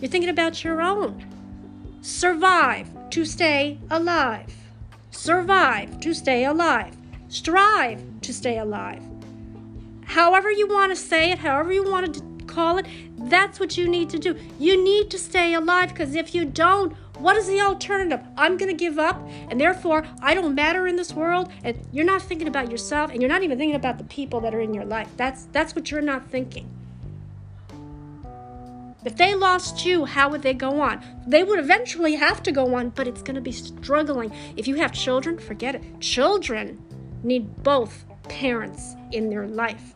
You're 0.00 0.10
thinking 0.10 0.30
about 0.30 0.62
your 0.62 0.80
own. 0.80 1.26
Survive 2.00 2.88
to 3.10 3.24
stay 3.24 3.78
alive. 3.90 4.54
Survive 5.10 6.00
to 6.00 6.14
stay 6.14 6.44
alive. 6.44 6.96
Strive 7.28 8.00
to 8.22 8.32
stay 8.32 8.58
alive. 8.58 9.02
However, 10.04 10.50
you 10.50 10.68
want 10.68 10.92
to 10.92 10.96
say 10.96 11.32
it, 11.32 11.38
however, 11.38 11.72
you 11.72 11.82
want 11.82 12.14
to 12.14 12.44
call 12.46 12.78
it, 12.78 12.86
that's 13.18 13.58
what 13.58 13.76
you 13.76 13.88
need 13.88 14.10
to 14.10 14.18
do. 14.18 14.36
You 14.58 14.82
need 14.82 15.10
to 15.10 15.18
stay 15.18 15.54
alive 15.54 15.88
because 15.88 16.14
if 16.14 16.34
you 16.34 16.44
don't, 16.44 16.92
what 17.18 17.36
is 17.36 17.46
the 17.46 17.60
alternative? 17.60 18.20
I'm 18.36 18.56
going 18.56 18.70
to 18.70 18.76
give 18.76 18.98
up, 18.98 19.16
and 19.48 19.60
therefore 19.60 20.04
I 20.20 20.34
don't 20.34 20.54
matter 20.54 20.86
in 20.86 20.96
this 20.96 21.12
world. 21.12 21.50
And 21.62 21.80
you're 21.92 22.04
not 22.04 22.22
thinking 22.22 22.48
about 22.48 22.70
yourself, 22.70 23.10
and 23.10 23.20
you're 23.20 23.28
not 23.28 23.42
even 23.42 23.58
thinking 23.58 23.76
about 23.76 23.98
the 23.98 24.04
people 24.04 24.40
that 24.40 24.54
are 24.54 24.60
in 24.60 24.74
your 24.74 24.84
life. 24.84 25.08
That's 25.16 25.44
that's 25.52 25.74
what 25.74 25.90
you're 25.90 26.00
not 26.00 26.26
thinking. 26.30 26.68
If 29.04 29.16
they 29.16 29.34
lost 29.34 29.84
you, 29.84 30.04
how 30.04 30.28
would 30.28 30.42
they 30.42 30.54
go 30.54 30.80
on? 30.80 31.02
They 31.26 31.42
would 31.42 31.58
eventually 31.58 32.14
have 32.14 32.42
to 32.44 32.52
go 32.52 32.74
on, 32.74 32.90
but 32.90 33.08
it's 33.08 33.22
going 33.22 33.34
to 33.34 33.40
be 33.40 33.52
struggling. 33.52 34.32
If 34.56 34.68
you 34.68 34.76
have 34.76 34.92
children, 34.92 35.38
forget 35.38 35.74
it. 35.74 36.00
Children 36.00 36.80
need 37.22 37.62
both 37.62 38.04
parents 38.28 38.94
in 39.10 39.28
their 39.28 39.46
life. 39.48 39.94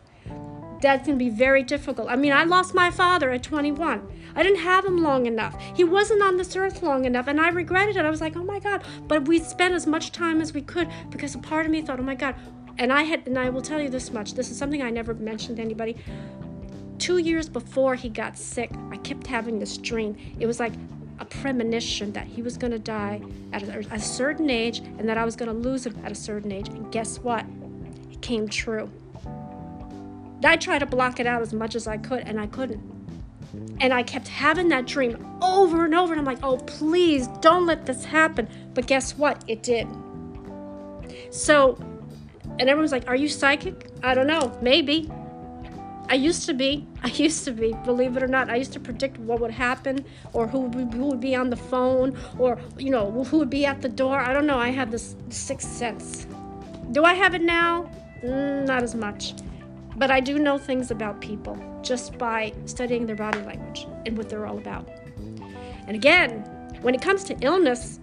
That's 0.81 1.07
going 1.07 1.17
to 1.17 1.23
be 1.23 1.31
very 1.31 1.63
difficult. 1.63 2.09
I 2.09 2.15
mean, 2.15 2.33
I 2.33 2.43
lost 2.43 2.75
my 2.75 2.91
father 2.91 3.31
at 3.31 3.43
21. 3.43 4.07
I 4.35 4.43
didn't 4.43 4.59
have 4.59 4.85
him 4.85 4.97
long 4.97 5.25
enough. 5.25 5.59
He 5.75 5.83
wasn't 5.83 6.21
on 6.21 6.37
this 6.37 6.55
earth 6.55 6.83
long 6.83 7.05
enough, 7.05 7.27
and 7.27 7.41
I 7.41 7.49
regretted 7.49 7.97
it. 7.97 8.05
I 8.05 8.09
was 8.09 8.21
like, 8.21 8.35
oh 8.35 8.43
my 8.43 8.59
God. 8.59 8.83
But 9.07 9.27
we 9.27 9.39
spent 9.39 9.73
as 9.73 9.87
much 9.87 10.11
time 10.11 10.41
as 10.41 10.53
we 10.53 10.61
could 10.61 10.87
because 11.09 11.33
a 11.33 11.39
part 11.39 11.65
of 11.65 11.71
me 11.71 11.81
thought, 11.81 11.99
oh 11.99 12.03
my 12.03 12.13
God. 12.13 12.35
And 12.77 12.93
I 12.93 13.03
had, 13.03 13.25
and 13.25 13.39
I 13.39 13.49
will 13.49 13.63
tell 13.63 13.81
you 13.81 13.89
this 13.89 14.11
much 14.11 14.35
this 14.35 14.51
is 14.51 14.57
something 14.57 14.83
I 14.83 14.91
never 14.91 15.15
mentioned 15.15 15.57
to 15.57 15.63
anybody 15.63 15.97
two 16.99 17.17
years 17.17 17.49
before 17.49 17.95
he 17.95 18.09
got 18.09 18.37
sick, 18.37 18.71
I 18.91 18.97
kept 18.97 19.27
having 19.27 19.59
this 19.59 19.77
dream. 19.77 20.15
It 20.39 20.45
was 20.45 20.59
like 20.59 20.73
a 21.19 21.25
premonition 21.25 22.11
that 22.13 22.27
he 22.27 22.41
was 22.41 22.57
going 22.57 22.71
to 22.71 22.79
die 22.79 23.21
at 23.53 23.63
a, 23.63 23.79
a, 23.91 23.99
certain 23.99 24.49
age 24.49 24.79
and 24.79 25.09
that 25.09 25.17
I 25.17 25.25
was 25.25 25.35
going 25.35 25.49
to 25.49 25.57
lose 25.57 25.85
him 25.85 25.99
at 26.03 26.11
a 26.11 26.15
certain 26.15 26.51
age. 26.51 26.67
And 26.69 26.91
guess 26.91 27.17
what? 27.19 27.45
It 28.11 28.21
came 28.21 28.47
true. 28.47 28.89
I 30.43 30.57
tried 30.57 30.79
to 30.79 30.85
block 30.85 31.19
it 31.19 31.25
out 31.25 31.41
as 31.41 31.53
much 31.53 31.75
as 31.75 31.87
I 31.87 31.97
could, 31.97 32.19
and 32.27 32.39
I 32.39 32.45
couldn't. 32.47 32.79
And 33.79 33.93
I 33.93 34.03
kept 34.03 34.27
having 34.27 34.67
that 34.69 34.85
dream 34.85 35.25
over 35.41 35.85
and 35.85 35.95
over. 35.95 36.13
And 36.13 36.19
I'm 36.19 36.25
like, 36.25 36.43
oh, 36.43 36.57
please 36.57 37.27
don't 37.41 37.65
let 37.65 37.85
this 37.85 38.05
happen. 38.05 38.47
But 38.73 38.85
guess 38.85 39.17
what? 39.17 39.43
It 39.47 39.63
did. 39.63 39.87
So, 41.31 41.77
and 42.59 42.69
everyone's 42.69 42.91
like, 42.91 43.07
are 43.07 43.15
you 43.15 43.27
psychic? 43.27 43.89
I 44.03 44.13
don't 44.13 44.27
know. 44.27 44.55
Maybe. 44.61 45.11
I 46.09 46.15
used 46.15 46.45
to 46.45 46.53
be. 46.53 46.87
I 47.03 47.09
used 47.09 47.45
to 47.45 47.51
be, 47.51 47.73
believe 47.85 48.17
it 48.17 48.23
or 48.23 48.27
not. 48.27 48.49
I 48.49 48.55
used 48.55 48.73
to 48.73 48.79
predict 48.79 49.17
what 49.19 49.39
would 49.39 49.51
happen 49.51 50.05
or 50.33 50.47
who 50.47 50.61
would, 50.61 50.93
who 50.93 51.05
would 51.07 51.19
be 51.19 51.35
on 51.35 51.49
the 51.49 51.55
phone 51.55 52.17
or, 52.37 52.59
you 52.77 52.89
know, 52.89 53.11
who 53.23 53.39
would 53.39 53.49
be 53.49 53.65
at 53.65 53.81
the 53.81 53.89
door. 53.89 54.19
I 54.19 54.33
don't 54.33 54.47
know. 54.47 54.57
I 54.57 54.69
had 54.69 54.91
this 54.91 55.15
sixth 55.29 55.69
sense. 55.71 56.27
Do 56.91 57.03
I 57.03 57.13
have 57.13 57.33
it 57.35 57.41
now? 57.41 57.89
Mm, 58.23 58.65
not 58.65 58.83
as 58.83 58.95
much. 58.95 59.33
But 59.97 60.11
I 60.11 60.19
do 60.19 60.37
know 60.37 60.57
things 60.57 60.91
about 60.91 61.21
people 61.21 61.57
just 61.81 62.17
by 62.17 62.53
studying 62.65 63.05
their 63.05 63.15
body 63.15 63.41
language 63.41 63.87
and 64.05 64.17
what 64.17 64.29
they're 64.29 64.45
all 64.45 64.57
about. 64.57 64.87
And 65.87 65.95
again, 65.95 66.41
when 66.81 66.93
it 66.93 67.01
comes 67.01 67.23
to 67.25 67.37
illness, 67.41 67.99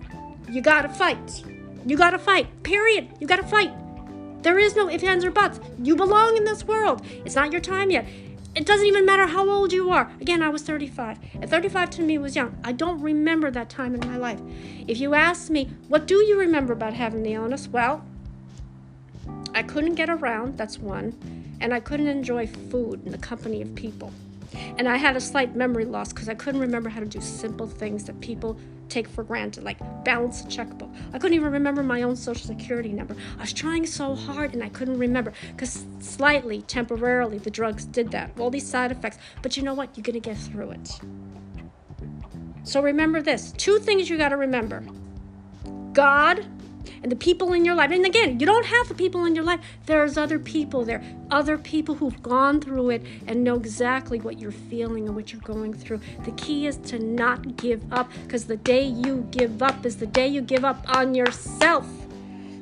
you 0.51 0.61
gotta 0.61 0.89
fight. 0.89 1.45
You 1.87 1.97
gotta 1.97 2.19
fight. 2.19 2.47
Period. 2.63 3.09
You 3.21 3.27
gotta 3.27 3.47
fight. 3.47 3.73
There 4.45 4.59
is 4.59 4.77
no 4.77 4.91
ifs, 4.91 5.03
ands, 5.03 5.25
or 5.25 5.31
buts. 5.31 5.59
You 5.83 5.97
belong 5.97 6.37
in 6.37 6.45
this 6.45 6.65
world. 6.65 7.01
It's 7.25 7.35
not 7.35 7.51
your 7.51 7.63
time 7.63 7.91
yet. 7.91 8.07
It 8.55 8.67
doesn't 8.67 8.87
even 8.87 9.07
matter 9.07 9.27
how 9.27 9.49
old 9.49 9.73
you 9.73 9.89
are. 9.89 10.13
Again, 10.21 10.43
I 10.43 10.51
was 10.51 10.61
35. 10.63 11.19
And 11.41 11.49
35 11.49 11.89
to 11.91 12.03
me 12.03 12.19
was 12.19 12.37
young. 12.37 12.55
I 12.63 12.73
don't 12.73 13.01
remember 13.01 13.51
that 13.51 13.71
time 13.71 13.95
in 13.95 14.07
my 14.07 14.19
life. 14.19 14.39
If 14.87 15.01
you 15.01 15.15
ask 15.15 15.49
me, 15.49 15.71
what 15.89 16.07
do 16.07 16.17
you 16.17 16.39
remember 16.39 16.75
about 16.75 16.93
having 16.93 17.23
the 17.23 17.33
illness? 17.33 17.69
Well, 17.69 18.05
I 19.55 19.63
couldn't 19.63 19.95
get 19.95 20.11
around, 20.11 20.59
that's 20.59 20.79
one. 20.79 21.17
And 21.63 21.73
I 21.73 21.81
couldn't 21.81 22.09
enjoy 22.09 22.47
food 22.47 23.01
in 23.07 23.13
the 23.13 23.19
company 23.19 23.63
of 23.63 23.75
people. 23.75 24.13
And 24.79 24.89
I 24.89 24.97
had 24.97 25.17
a 25.17 25.21
slight 25.21 25.55
memory 25.57 25.85
loss 25.85 26.13
because 26.13 26.29
I 26.29 26.35
couldn't 26.35 26.61
remember 26.61 26.89
how 26.89 27.01
to 27.01 27.07
do 27.07 27.21
simple 27.21 27.67
things 27.67 28.05
that 28.05 28.21
people 28.21 28.59
take 28.89 29.09
for 29.09 29.25
granted, 29.25 29.65
like 29.65 29.79
balance 30.05 30.43
a 30.43 30.49
checkbook. 30.49 30.91
I 31.13 31.19
couldn't 31.19 31.35
even 31.35 31.51
remember 31.51 31.83
my 31.83 32.03
own 32.03 32.17
social 32.17 32.47
security 32.47 32.93
number. 32.93 33.17
I 33.39 33.41
was 33.41 33.53
trying 33.53 33.87
so 33.87 34.15
hard 34.15 34.55
and 34.55 34.63
I 34.63 34.69
couldn't 34.69 34.99
remember 34.99 35.33
because 35.51 35.85
slightly, 36.01 36.63
temporarily, 36.63 37.39
the 37.39 37.51
drugs 37.51 37.85
did 37.85 38.11
that. 38.13 38.31
All 38.39 38.51
these 38.51 38.67
side 38.67 38.93
effects. 38.93 39.19
But 39.43 39.57
you 39.57 39.63
know 39.63 39.75
what? 39.75 39.97
You're 39.97 40.03
going 40.03 40.21
to 40.21 40.21
get 40.21 40.37
through 40.37 40.73
it. 40.73 41.01
So 42.63 42.81
remember 42.81 43.21
this 43.21 43.53
two 43.53 43.79
things 43.79 44.09
you 44.09 44.17
got 44.17 44.31
to 44.31 44.37
remember 44.37 44.85
God 45.93 46.45
and 47.03 47.11
the 47.11 47.17
people 47.17 47.53
in 47.53 47.65
your 47.65 47.75
life. 47.75 47.91
And 47.91 48.05
again, 48.05 48.41
you 48.41 48.47
don't 48.47 48.67
have 48.67 48.89
the 48.89 48.95
people 48.95 49.25
in 49.25 49.35
your 49.35 49.45
life. 49.45 49.61
There's 49.87 50.17
other 50.17 50.39
people 50.39 50.85
there, 50.85 51.03
other 51.31 51.59
people 51.59 51.95
who've 51.95 52.23
gone 52.23 52.61
through 52.61 52.91
it 52.91 53.03
and 53.27 53.45
know 53.45 53.57
exactly 53.57 54.21
what 54.21 54.39
you're 54.39 54.53
feeling 54.53 55.07
and 55.07 55.17
what 55.17 55.33
you're 55.33 55.43
going 55.43 55.75
through. 55.75 56.01
The 56.25 56.33
key 56.33 56.67
is 56.67 56.77
to 56.79 56.99
not 56.99 57.57
give 57.57 57.93
up 57.93 58.11
because 58.23 58.45
the 58.45 58.57
day 58.57 58.85
you 58.85 59.27
give 59.31 59.63
up 59.63 59.85
is 59.85 59.97
the 59.97 60.07
day 60.07 60.29
you 60.29 60.41
give 60.41 60.65
up 60.65 60.85
on 60.97 61.15
yourself. 61.15 61.87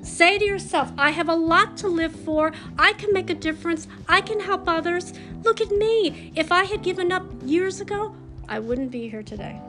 Say 0.02 0.36
to 0.36 0.44
yourself, 0.44 0.90
I 0.98 1.10
have 1.10 1.28
a 1.28 1.34
lot 1.34 1.76
to 1.78 1.88
live 1.88 2.12
for. 2.12 2.52
I 2.76 2.92
can 2.94 3.12
make 3.12 3.30
a 3.30 3.34
difference. 3.34 3.86
I 4.08 4.20
can 4.20 4.40
help 4.40 4.68
others. 4.68 5.12
Look 5.44 5.60
at 5.60 5.70
me. 5.70 6.32
If 6.34 6.50
I 6.50 6.64
had 6.64 6.82
given 6.82 7.12
up 7.12 7.24
years 7.44 7.80
ago, 7.80 8.14
I 8.48 8.58
wouldn't 8.58 8.90
be 8.90 9.08
here 9.08 9.22
today. 9.22 9.60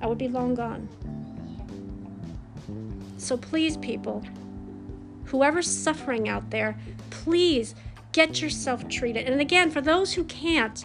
I 0.00 0.06
would 0.06 0.18
be 0.18 0.28
long 0.28 0.54
gone. 0.54 0.88
So 3.24 3.38
please, 3.38 3.78
people, 3.78 4.22
whoever's 5.24 5.66
suffering 5.66 6.28
out 6.28 6.50
there, 6.50 6.76
please 7.08 7.74
get 8.12 8.42
yourself 8.42 8.86
treated. 8.88 9.26
And 9.26 9.40
again, 9.40 9.70
for 9.70 9.80
those 9.80 10.12
who 10.12 10.24
can't, 10.24 10.84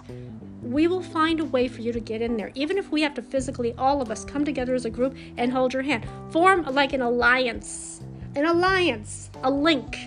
we 0.64 0.88
will 0.88 1.04
find 1.04 1.42
a 1.42 1.46
way 1.46 1.68
for 1.68 1.82
you 1.82 1.92
to 1.92 2.00
get 2.00 2.22
in 2.22 2.38
there. 2.38 2.54
Even 2.56 2.78
if 2.78 2.92
we 2.94 3.02
have 3.02 3.14
to 3.16 3.22
physically, 3.22 3.74
all 3.78 4.02
of 4.02 4.10
us, 4.10 4.24
come 4.24 4.46
together 4.46 4.74
as 4.74 4.86
a 4.86 4.90
group 4.90 5.18
and 5.36 5.52
hold 5.52 5.74
your 5.74 5.84
hand. 5.84 6.08
Form 6.32 6.64
like 6.64 6.94
an 6.94 7.02
alliance. 7.02 8.02
An 8.38 8.46
alliance, 8.46 9.30
a 9.44 9.52
link. 9.52 9.98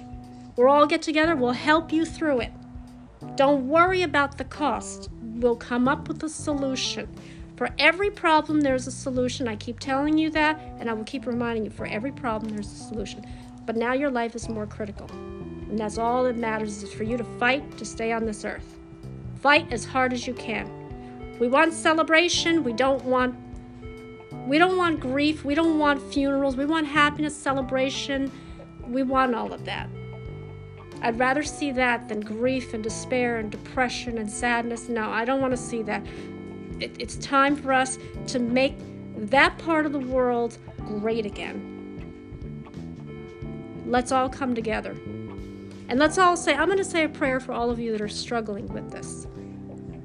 We'll 0.56 0.68
all 0.68 0.86
get 0.86 1.02
together, 1.02 1.36
we'll 1.36 1.52
help 1.52 1.92
you 1.92 2.06
through 2.06 2.40
it. 2.40 2.52
Don't 3.36 3.68
worry 3.68 4.00
about 4.00 4.38
the 4.38 4.44
cost. 4.44 5.10
We'll 5.20 5.56
come 5.56 5.86
up 5.86 6.08
with 6.08 6.22
a 6.22 6.30
solution. 6.30 7.14
For 7.62 7.70
every 7.78 8.10
problem, 8.10 8.62
there's 8.62 8.88
a 8.88 8.90
solution. 8.90 9.46
I 9.46 9.54
keep 9.54 9.78
telling 9.78 10.18
you 10.18 10.30
that, 10.30 10.58
and 10.80 10.90
I 10.90 10.94
will 10.94 11.04
keep 11.04 11.26
reminding 11.26 11.64
you 11.64 11.70
for 11.70 11.86
every 11.86 12.10
problem, 12.10 12.50
there's 12.50 12.66
a 12.66 12.74
solution. 12.74 13.24
But 13.66 13.76
now 13.76 13.92
your 13.92 14.10
life 14.10 14.34
is 14.34 14.48
more 14.48 14.66
critical. 14.66 15.08
And 15.08 15.78
that's 15.78 15.96
all 15.96 16.24
that 16.24 16.36
matters 16.36 16.82
is 16.82 16.92
for 16.92 17.04
you 17.04 17.16
to 17.16 17.22
fight 17.38 17.78
to 17.78 17.84
stay 17.84 18.10
on 18.10 18.24
this 18.24 18.44
earth. 18.44 18.80
Fight 19.36 19.72
as 19.72 19.84
hard 19.84 20.12
as 20.12 20.26
you 20.26 20.34
can. 20.34 21.38
We 21.38 21.46
want 21.46 21.72
celebration. 21.72 22.64
We 22.64 22.72
don't 22.72 23.04
want 23.04 23.36
we 24.48 24.58
don't 24.58 24.76
want 24.76 24.98
grief. 24.98 25.44
We 25.44 25.54
don't 25.54 25.78
want 25.78 26.02
funerals. 26.12 26.56
We 26.56 26.66
want 26.66 26.88
happiness, 26.88 27.36
celebration. 27.36 28.32
We 28.88 29.04
want 29.04 29.36
all 29.36 29.52
of 29.52 29.64
that. 29.66 29.88
I'd 31.00 31.16
rather 31.16 31.44
see 31.44 31.70
that 31.70 32.08
than 32.08 32.22
grief 32.22 32.74
and 32.74 32.82
despair 32.82 33.38
and 33.38 33.52
depression 33.52 34.18
and 34.18 34.28
sadness. 34.28 34.88
No, 34.88 35.10
I 35.10 35.24
don't 35.24 35.40
want 35.40 35.52
to 35.52 35.56
see 35.56 35.82
that 35.84 36.04
it, 36.80 36.96
it's 36.98 37.16
time 37.16 37.56
for 37.56 37.72
us 37.72 37.98
to 38.28 38.38
make 38.38 38.74
that 39.16 39.56
part 39.58 39.86
of 39.86 39.92
the 39.92 39.98
world 39.98 40.58
great 40.78 41.26
again. 41.26 41.68
Let's 43.86 44.12
all 44.12 44.28
come 44.28 44.54
together. 44.54 44.92
And 45.88 45.98
let's 45.98 46.16
all 46.18 46.36
say, 46.36 46.54
I'm 46.54 46.66
going 46.66 46.78
to 46.78 46.84
say 46.84 47.04
a 47.04 47.08
prayer 47.08 47.40
for 47.40 47.52
all 47.52 47.70
of 47.70 47.78
you 47.78 47.92
that 47.92 48.00
are 48.00 48.08
struggling 48.08 48.66
with 48.68 48.90
this. 48.90 49.26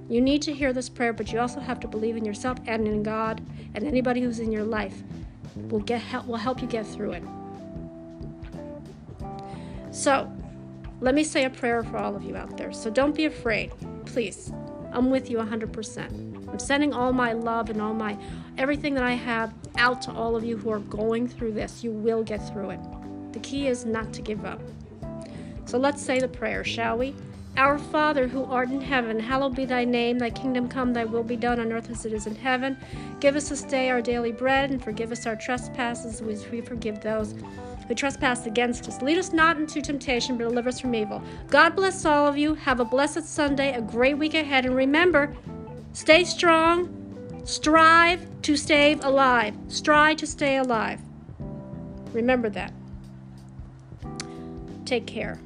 You 0.10 0.22
need 0.22 0.42
to 0.44 0.54
hear 0.54 0.74
this 0.74 0.90
prayer, 0.90 1.14
but 1.14 1.32
you 1.32 1.40
also 1.40 1.60
have 1.60 1.80
to 1.82 1.88
believe 1.88 2.18
in 2.18 2.26
yourself 2.26 2.58
and 2.66 2.88
in 2.88 3.04
God, 3.04 3.42
and 3.74 3.86
anybody 3.86 4.22
who's 4.22 4.40
in 4.40 4.52
your 4.52 4.64
life 4.64 5.04
will 5.70 5.80
get 5.80 6.02
help 6.02 6.28
will 6.28 6.38
help 6.38 6.62
you 6.62 6.68
get 6.68 6.86
through 6.86 7.14
it. 7.14 7.24
So, 9.92 10.32
let 11.00 11.14
me 11.14 11.24
say 11.24 11.46
a 11.46 11.50
prayer 11.50 11.84
for 11.84 11.98
all 11.98 12.16
of 12.16 12.24
you 12.24 12.36
out 12.36 12.58
there. 12.58 12.72
So 12.72 12.90
don't 12.90 13.16
be 13.16 13.26
afraid. 13.26 13.72
Please. 14.06 14.52
I'm 14.92 15.12
with 15.12 15.30
you 15.30 15.38
100%. 15.38 16.37
I'm 16.48 16.60
sending 16.60 16.94
all 16.94 17.14
my 17.14 17.34
love 17.34 17.70
and 17.70 17.82
all 17.82 17.94
my 17.94 18.18
everything 18.58 18.94
that 18.96 19.04
I 19.04 19.14
have 19.14 19.54
out 19.78 20.02
to 20.04 20.12
all 20.12 20.36
of 20.36 20.44
you 20.44 20.58
who 20.58 20.70
are 20.70 20.80
going 20.80 21.28
through 21.28 21.54
this. 21.54 21.84
You 21.84 21.92
will 21.92 22.24
get 22.24 22.48
through 22.52 22.72
it. 22.72 22.80
The 23.34 23.40
key 23.40 23.68
is 23.68 23.86
not 23.86 24.14
to 24.14 24.22
give 24.22 24.46
up. 24.46 24.62
So 25.66 25.78
let's 25.78 26.02
say 26.02 26.20
the 26.20 26.28
prayer, 26.28 26.64
shall 26.64 26.98
we? 26.98 27.14
Our 27.58 27.80
Father 27.80 28.28
who 28.28 28.46
art 28.46 28.70
in 28.70 28.80
heaven, 28.80 29.20
hallowed 29.20 29.56
be 29.56 29.66
thy 29.66 29.84
name. 29.84 30.20
Thy 30.20 30.30
kingdom 30.30 30.70
come, 30.70 30.94
thy 30.94 31.06
will 31.06 31.24
be 31.24 31.36
done 31.36 31.60
on 31.60 31.74
earth 31.74 31.90
as 31.90 32.06
it 32.06 32.14
is 32.14 32.28
in 32.28 32.36
heaven. 32.36 32.78
Give 33.20 33.36
us 33.36 33.50
this 33.50 33.64
day 33.64 33.90
our 33.90 34.02
daily 34.02 34.32
bread, 34.32 34.70
and 34.70 34.82
forgive 34.82 35.12
us 35.12 35.26
our 35.26 35.36
trespasses, 35.36 36.22
as 36.22 36.48
we 36.50 36.62
forgive 36.62 37.02
those 37.02 37.34
who 37.88 37.96
trespass 37.96 38.46
against 38.46 38.88
us. 38.88 39.02
Lead 39.02 39.18
us 39.18 39.34
not 39.34 39.58
into 39.58 39.82
temptation, 39.82 40.38
but 40.38 40.48
deliver 40.48 40.70
us 40.70 40.80
from 40.80 40.94
evil. 40.94 41.22
God 41.50 41.76
bless 41.76 42.06
all 42.06 42.28
of 42.28 42.38
you. 42.38 42.54
Have 42.54 42.80
a 42.80 42.86
blessed 42.86 43.26
Sunday, 43.26 43.74
a 43.74 43.82
great 43.82 44.20
week 44.20 44.36
ahead, 44.36 44.66
and 44.66 44.76
remember, 44.76 45.36
stay 45.98 46.24
strong, 46.24 47.42
strive 47.44 48.22
to 48.44 48.56
stay 48.56 48.94
alive. 49.02 49.56
Strive 49.68 50.18
to 50.18 50.28
stay 50.28 50.58
alive. 50.58 51.00
Remember 52.14 52.50
that. 52.50 52.72
Take 54.86 55.08
care. 55.08 55.40